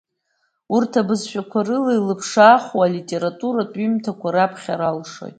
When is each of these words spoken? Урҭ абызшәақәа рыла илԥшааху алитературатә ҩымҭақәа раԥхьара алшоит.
Урҭ 0.75 0.91
абызшәақәа 1.01 1.59
рыла 1.67 1.91
илԥшааху 1.95 2.81
алитературатә 2.85 3.75
ҩымҭақәа 3.79 4.29
раԥхьара 4.35 4.87
алшоит. 4.91 5.29